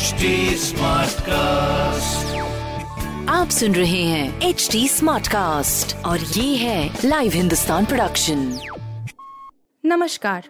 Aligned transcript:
HD 0.00 0.26
Smartcast. 0.56 2.26
आप 3.30 3.48
सुन 3.50 3.74
रहे 3.74 4.02
हैं 4.02 4.40
एच 4.40 4.68
डी 4.72 4.88
स्मार्ट 4.88 5.28
कास्ट 5.28 5.96
और 5.96 6.20
ये 6.20 6.56
है 6.56 6.98
लाइव 7.04 7.32
हिंदुस्तान 7.32 7.84
प्रोडक्शन 7.84 8.60
नमस्कार 9.84 10.48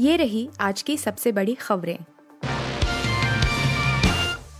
ये 0.00 0.16
रही 0.16 0.48
आज 0.60 0.82
की 0.82 0.96
सबसे 0.96 1.32
बड़ी 1.32 1.54
खबरें। 1.54 1.98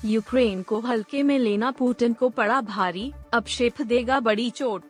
यूक्रेन 0.05 0.63
को 0.63 0.81
हल्के 0.81 1.23
में 1.23 1.39
लेना 1.39 1.71
पुतिन 1.71 2.13
को 2.13 2.29
पड़ा 2.29 2.61
भारी 2.61 3.13
अब 3.33 3.47
शेफ 3.47 3.83
देगा 3.83 4.21
बड़ी 4.21 4.51
चोट। 4.51 4.83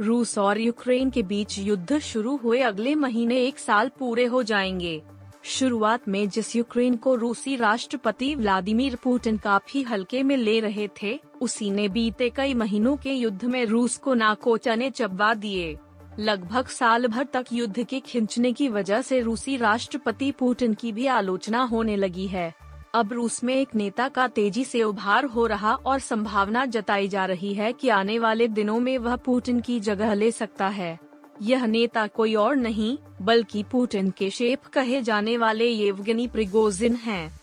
रूस 0.00 0.38
और 0.38 0.60
यूक्रेन 0.60 1.10
के 1.10 1.22
बीच 1.22 1.58
युद्ध 1.58 1.98
शुरू 1.98 2.36
हुए 2.36 2.60
अगले 2.60 2.94
महीने 2.94 3.36
एक 3.36 3.58
साल 3.58 3.90
पूरे 3.98 4.24
हो 4.24 4.42
जाएँगे। 4.42 5.02
शुरुआत 5.48 6.08
में 6.08 6.28
जिस 6.28 6.56
यूक्रेन 6.56 6.96
को 6.96 7.14
रूसी 7.14 7.56
राष्ट्रपति 7.56 8.34
व्लादिमीर 8.34 8.96
पुतिन 8.96 9.36
काफ़ी 9.36 9.82
हल्के 9.82 10.22
में 10.22 10.36
ले 10.36 10.60
रहे 10.60 10.88
थे, 11.02 11.18
उसी 11.40 11.70
ने 11.70 11.88
बीते 11.88 12.30
कई 12.30 12.54
महीनों 12.54 12.96
के 12.96 13.12
युद्ध 13.12 13.44
में 13.44 13.64
रूस 13.64 13.96
को 13.96 14.14
नाकोचा 14.14 14.74
ने 14.74 14.90
चबा 14.90 15.34
दिए। 15.34 15.76
लगभग 16.18 16.66
साल 16.66 17.06
भर 17.06 17.24
तक 17.24 17.44
युद्ध 17.52 17.82
के 17.82 18.00
खिंचने 18.00 18.52
की 18.52 18.68
वजह 18.68 19.02
से 19.02 19.20
रूसी 19.20 19.56
राष्ट्रपति 19.56 20.30
पुतिन 20.30 20.74
की 20.74 20.92
भी 20.92 21.06
आलोचना 21.06 21.62
होने 21.62 21.96
लगी 21.96 22.26
है। 22.26 22.54
अब 22.94 23.12
रूस 23.12 23.44
में 23.44 23.54
एक 23.54 23.74
नेता 23.74 24.08
का 24.08 24.28
तेज़ी 24.28 24.64
से 24.64 24.82
उभार 24.82 25.24
हो 25.24 25.46
रहा 25.46 25.74
और 25.74 25.98
संभावना 25.98 26.64
जताई 26.66 27.08
जा 27.08 27.24
रही 27.26 27.54
है 27.54 27.72
कि 27.72 27.88
आने 27.88 28.18
वाले 28.18 28.48
दिनों 28.48 28.80
में 28.80 28.96
वह 28.98 29.16
पुतिन 29.16 29.60
की 29.60 29.80
जगह 29.80 30.14
ले 30.14 30.30
सकता 30.30 30.68
है। 30.68 30.98
यह 31.42 31.66
नेता 31.66 32.06
कोई 32.06 32.34
और 32.34 32.56
नहीं, 32.56 32.98
बल्कि 33.22 33.62
पुतिन 33.62 34.10
के 34.10 34.30
शेप 34.30 34.66
कहे 34.66 35.02
जाने 35.02 35.36
वाले 35.36 35.66
येवगनी 35.66 36.26
प्रिगोजिन 36.26 36.94
हैं। 36.94 37.40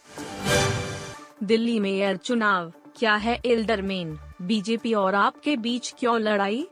दिल्ली 1.44 1.80
में 1.80 1.92
एयर 1.92 2.18
चुनाव, 2.18 2.74
क्या 2.96 3.16
है 3.16 3.42
एल्डरमेन? 3.46 4.18
बीजेपी 4.42 4.94
और 4.94 5.16
आपके 5.16 5.58
बीच 5.58 5.94
क्यों 6.00 6.20
लड़ाई? 6.20 6.68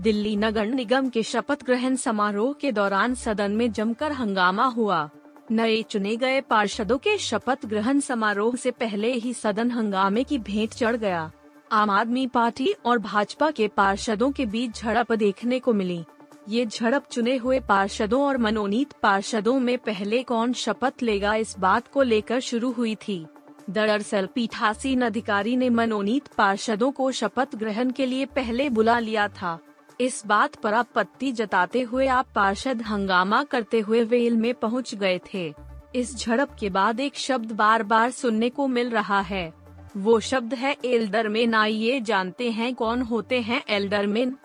दिल्ली 0.00 0.36
नगर 0.36 0.66
निगम 0.66 1.08
के 1.08 1.22
शपथ 1.22 1.64
ग्रहण 1.64 1.96
समारोह 1.96 2.52
के 2.52 2.72
दौरान 2.72 3.14
सदन 3.14 3.50
में 3.50 3.72
जमकर 3.72 4.12
हंगामा 4.12 4.64
हुआ। 4.64 5.10
नए 5.50 5.82
चुने 5.82 6.16
गए 6.16 6.40
पार्षदों 6.40 6.98
के 6.98 7.18
शपथ 7.18 7.66
ग्रहण 7.66 8.00
समारोह 8.00 8.56
से 8.56 8.70
पहले 8.70 9.12
ही 9.12 9.32
सदन 9.34 9.70
हंगामे 9.70 10.24
की 10.24 10.38
भेंट 10.38 10.70
चढ़ 10.70 10.96
गया। 10.96 11.30
आम 11.72 11.90
आदमी 11.90 12.26
पार्टी 12.26 12.74
और 12.84 12.98
भाजपा 12.98 13.50
के 13.50 13.68
पार्षदों 13.68 14.30
के 14.32 14.46
बीच 14.46 14.76
झड़प 14.76 15.12
देखने 15.12 15.58
को 15.58 15.72
मिली। 15.72 16.04
ये 16.48 16.64
झड़प 16.66 17.06
चुने 17.10 17.36
हुए 17.36 17.58
पार्षदों 17.60 18.22
और 18.22 18.36
मनोनीत 18.38 18.92
पार्षदों 18.92 19.58
में 19.60 19.76
पहले 19.78 20.22
कौन 20.22 20.52
शपथ 20.52 21.02
लेगा 21.02 21.34
इस 21.34 21.54
बात 21.58 21.88
को 21.88 22.02
लेकर 22.02 22.40
शुरू 22.40 22.70
हुई 22.72 22.94
थी। 22.94 23.26
दरअसल 23.70 24.26
पीठासीन 24.26 25.02
अधिकारी 25.02 25.56
ने 25.56 25.68
मनोनीत 25.70 26.28
पार्षदों 26.28 26.90
को 26.90 27.10
शपथ 27.12 27.56
ग्रहण 27.56 27.90
के 27.90 28.06
लिए 28.06 28.26
पहले 28.26 28.68
बुला 28.68 28.98
लिया 28.98 29.28
था। 29.28 29.58
इस 30.00 30.22
बात 30.26 30.54
पर 30.54 30.74
आपत्ति 30.74 31.32
जताते 31.32 31.82
हुए 31.82 32.06
आप 32.06 32.26
पार्षद 32.34 32.82
हंगामा 32.82 33.42
करते 33.44 33.80
हुए 33.80 34.02
वेल 34.04 34.36
में 34.36 34.52
पहुँच 34.54 34.94
गए 34.94 35.20
थे। 35.34 35.52
इस 35.94 36.16
झड़प 36.16 36.56
के 36.60 36.70
बाद 36.70 37.00
एक 37.00 37.16
शब्द 37.16 37.52
बार 37.52 37.82
बार 37.82 38.10
सुनने 38.10 38.48
को 38.50 38.66
मिल 38.66 38.90
रहा 38.90 39.20
है। 39.20 39.52
वो 39.96 40.18
शब्द 40.20 40.54
है, 40.54 40.76
एल्डरमेन। 40.84 41.54
आइए 41.54 42.00
जानते 42.00 42.50
हैं 42.50 42.74
कौन 42.74 43.02
होते 43.02 43.40
हैं 43.40 43.62
एल्डरमेन। 43.68 44.36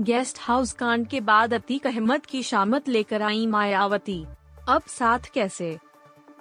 गेस्ट 0.00 0.38
हाउस 0.40 0.72
कांड 0.72 1.06
के 1.06 1.20
बाद 1.20 1.54
अतीक 1.54 1.86
अहमद 1.86 2.26
की 2.26 2.42
शामत 2.42 2.88
लेकर 2.88 3.22
आई 3.22 3.46
मायावती। 3.46 4.24
अब 4.68 4.82
साथ 4.88 5.18
कैसे? 5.34 5.78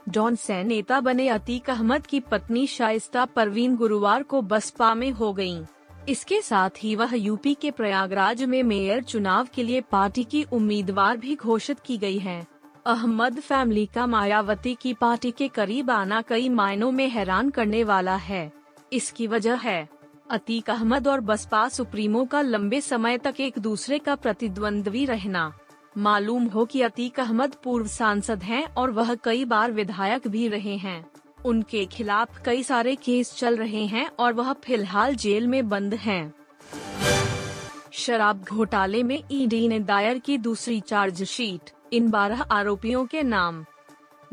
डॉन 0.10 0.36
से 0.36 0.64
नेता 0.64 1.00
बने 1.00 1.28
अतीक 1.30 1.70
अहमद 1.70 2.08
की 2.08 2.20
पत्नी 2.20 2.68
शाइस्ता 2.68 3.26
परवीन 3.26 3.76
गुरुवार 3.76 4.24
को 4.24 4.42
बसपा 4.42 4.94
में 4.94 5.12
हो 5.12 5.34
गई 5.34 5.62
इसके 6.10 6.42
साथ 6.42 6.70
ही 6.80 6.96
वह 6.96 7.16
यूपी 7.16 7.54
के 7.54 7.72
प्रयागराज 7.72 8.44
में 8.44 8.64
मेयर 8.64 9.04
चुनाव 9.04 9.48
के 9.54 9.64
लिए 9.64 9.82
पार्टी 9.82 10.24
की 10.24 10.44
उम्मीदवार 10.44 11.18
भी 11.18 11.36
घोषित 11.36 11.80
की 11.80 11.98
गई 11.98 12.20
है। 12.20 12.48
अहमद 12.86 13.40
फैमिली 13.40 13.86
का 13.86 14.08
मायावती 14.08 14.78
की 14.82 14.94
पार्टी 14.94 15.32
के 15.32 15.48
करीब 15.48 15.92
आना 15.92 16.22
कई 16.22 16.50
मायनों 16.50 16.92
में 16.92 17.10
हैरान 17.10 17.50
करने 17.50 17.84
वाला 17.84 18.16
है। 18.16 18.52
इसकी 18.94 19.28
वजह 19.28 19.56
है। 19.56 19.88
अतीक 20.32 20.70
अहमद 20.70 21.08
और 21.08 21.20
बसपा 21.22 21.68
सुप्रीमो 21.70 22.26
का 22.26 22.42
लंबे 22.42 22.80
समय 22.82 23.18
तक 23.18 23.36
एक 23.40 23.60
दूसरे 23.60 24.00
का 24.00 24.16
प्रतिद्वंद्वी 24.16 25.06
रहना। 25.06 25.54
मालूम 25.98 26.46
हो 26.46 26.66
कि 26.66 26.82
अतीक 26.82 27.20
अहमद 27.20 27.56
पूर्व 27.64 27.88
सांसद 27.88 28.44
हैं 28.44 28.64
और 28.74 28.92
वह 28.92 29.16
कई 29.16 29.46
बार 29.46 29.72
विधायक 29.72 30.28
भी 30.28 30.48
रहे 30.48 30.76
हैं। 30.78 31.06
उनके 31.46 31.86
खिलाफ 31.86 32.42
कई 32.46 32.64
सारे 32.64 32.96
केस 32.96 33.34
चल 33.36 33.58
रहे 33.58 33.86
हैं 33.86 34.10
और 34.20 34.34
वह 34.34 34.54
फ़िलहाल 34.54 35.16
जेल 35.16 35.48
में 35.48 35.70
बंद 35.70 35.94
हैं। 35.94 36.34
शराब 37.92 38.44
घोटाले 38.44 39.04
में 39.04 39.24
ईडी 39.32 39.68
ने 39.68 39.80
दायर 39.80 40.20
की 40.20 40.38
दूसरी 40.38 40.80
चार्जशीट, 40.80 41.72
इन 41.94 42.10
बारह 42.10 42.42
आरोपियों 42.42 43.06
के 43.06 43.24
नाम। 43.24 43.66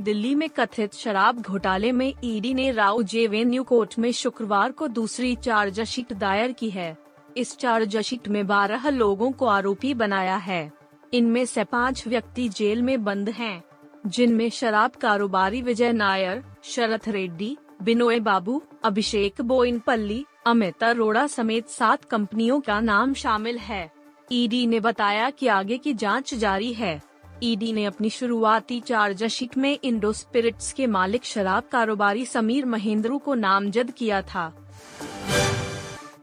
दिल्ली 0.03 0.35
में 0.35 0.49
कथित 0.49 0.95
शराब 0.95 1.41
घोटाले 1.41 1.91
में 1.93 2.13
ईडी 2.25 2.53
ने 2.55 2.71
राव 2.71 3.03
जेवेन्यू 3.03 3.63
कोर्ट 3.63 3.99
में 3.99 4.11
शुक्रवार 4.13 4.73
को 4.73 4.89
दूसरी 4.89 5.35
चार्जशीट 5.37 6.13
दायर 6.13 6.53
की 6.53 6.71
है। 6.71 6.97
इस 7.37 7.57
चार्जशीट 7.57 8.29
में 8.29 8.47
बारह 8.47 8.89
लोगों 8.89 9.31
को 9.33 9.47
आरोपी 9.47 9.93
बनाया 9.95 10.37
है। 10.37 10.73
इनमें 11.13 11.45
से 11.47 11.65
पाँच 11.65 12.07
व्यक्ति 12.07 12.49
जेल 12.49 12.83
में 12.83 13.05
बंद 13.05 13.29
हैं, 13.29 13.63
जिनमें 14.07 14.49
शराब 14.51 14.91
कारोबारी 14.91 15.63
विजय 15.63 15.93
नायर 15.93 16.43
शरथ 16.65 17.09
रेड्डी 17.09 17.57
बिनोय 17.83 18.21
बाबू 18.21 18.63
अभिषेक 18.85 19.41
बोइनपल्ली 19.41 20.25
अमित 20.47 20.85
अरोड़ा 20.85 21.27
समेत 21.27 21.69
सात 21.69 22.05
कंपनियों 22.05 22.61
का 22.61 22.81
नाम 22.81 23.15
शामिल 23.15 23.59
है। 23.59 23.91
ईडी 24.33 24.67
ने 24.67 24.81
बताया 24.81 25.31
कि 25.31 25.47
आगे 25.47 25.79
की 25.79 25.95
जाँच 25.95 26.35
जारी 26.35 26.73
है। 26.73 27.01
ईडी 27.43 27.73
ने 27.73 27.85
अपनी 27.85 28.11
शुरुआती 28.11 28.81
चार्जशीट 28.81 29.57
में 29.59 29.79
इंडो 29.85 30.13
स्पिरिट्स 30.13 30.73
के 30.73 30.87
मालिक 30.87 31.25
शराब 31.25 31.63
कारोबारी 31.73 32.25
समीर 32.27 32.67
महेंद्रू 32.67 33.19
को 33.19 33.35
नामजद 33.35 33.91
किया 33.91 34.21
था 34.23 34.53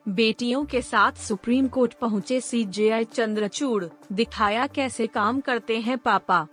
बेटियों 0.09 0.63
के 0.65 0.81
साथ 0.81 1.17
सुप्रीम 1.17 1.67
कोर्ट 1.67 1.93
पहुँचे 1.93 2.39
सीजेआई 2.41 3.03
चंद्रचूड़, 3.05 3.85
दिखाया 4.11 4.67
कैसे 4.67 5.07
काम 5.07 5.39
करते 5.39 5.77
हैं 5.79 5.97
पापा 5.97 6.45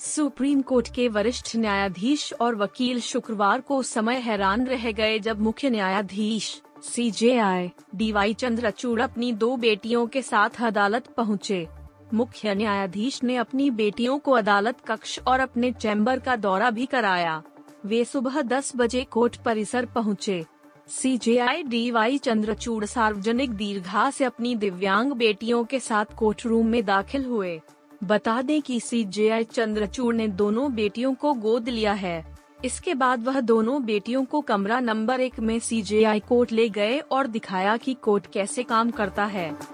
सुप्रीम 0.00 0.60
कोर्ट 0.62 0.88
के 0.94 1.08
वरिष्ठ 1.08 1.56
न्यायाधीश 1.56 2.32
और 2.40 2.54
वकील 2.54 3.00
शुक्रवार 3.00 3.60
को 3.60 3.82
समय 3.82 4.16
हैरान 4.16 4.66
रह 4.66 4.90
गए 4.92 5.18
जब 5.18 5.40
मुख्य 5.40 5.70
न्यायाधीश 5.70 6.60
C 6.82 7.10
J 7.10 7.36
I 7.38 7.70
D 7.94 8.10
Y 8.12 8.34
Chandrachud 8.34 9.00
अपनी 9.00 9.32
दो 9.32 9.56
बेटियों 9.56 10.06
के 10.06 10.22
साथ 10.22 10.62
अदालत 10.62 11.06
पहुँचे। 11.16 11.66
मुख्य 12.12 12.54
न्यायाधीश 12.54 13.22
ने 13.22 13.36
अपनी 13.36 13.70
बेटियों 13.70 14.18
को 14.18 14.32
अदालत 14.32 14.80
कक्ष 14.80 15.18
और 15.26 15.40
अपने 15.40 15.72
चैम्बर 15.72 16.18
का 16.18 16.36
दौरा 16.36 16.70
भी 16.70 16.86
कराया। 16.86 17.42
वे 17.86 18.04
सुबह 18.04 18.40
10 18.42 18.72
बजे 18.76 19.04
कोर्ट 19.04 19.36
परिसर 19.36 19.86
पहुँचे। 19.86 20.44
C 20.88 21.16
J 21.18 21.38
I 21.38 21.62
D 21.62 21.90
Y 21.90 22.18
Chandrachud 22.18 22.84
सार्वजनिक 22.84 23.50
दीर्घा 23.50 24.10
से 24.10 24.24
अपनी 24.24 24.54
दिव्यांग 24.54 25.12
बेटियों 25.12 25.64
के 25.64 25.80
साथ 25.80 26.14
कोर्ट 26.16 26.46
रूम 26.46 26.66
में 26.66 26.84
दाखिल 26.84 27.24
हुए। 27.24 27.60
बता 28.04 28.42
दें 28.42 28.62
कि 28.62 28.80
सी 28.80 29.04
जे 29.04 29.28
आई 29.28 29.44
चंद्रचूड़ 29.44 30.14
ने 30.14 30.28
दोनों 30.28 30.74
बेटियों 30.74 31.14
को 31.14 31.32
गोद 31.34 31.68
लिया 31.68 31.92
है। 31.92 32.24
इसके 32.64 32.94
बाद 32.94 33.24
वह 33.24 33.40
दोनों 33.40 33.84
बेटियों 33.84 34.24
को 34.24 34.40
कमरा 34.40 34.80
नंबर 34.80 35.20
एक 35.20 35.40
में 35.40 35.58
सी 35.58 35.82
जे 35.82 36.02
आई 36.04 36.20
कोर्ट 36.20 36.52
ले 36.52 36.68
गए 36.68 36.98
और 36.98 37.26
दिखाया 37.26 37.76
कि 37.76 37.94
कोर्ट 37.94 38.26
कैसे 38.26 38.62
काम 38.62 38.90
करता 38.90 39.24
है। 39.24 39.73